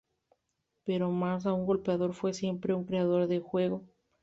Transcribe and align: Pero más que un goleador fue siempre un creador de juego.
Pero 0.83 1.11
más 1.11 1.43
que 1.43 1.49
un 1.49 1.67
goleador 1.67 2.15
fue 2.15 2.33
siempre 2.33 2.73
un 2.73 2.85
creador 2.85 3.27
de 3.27 3.39
juego. 3.39 3.83